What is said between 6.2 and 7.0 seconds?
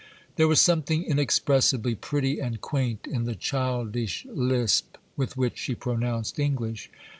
English.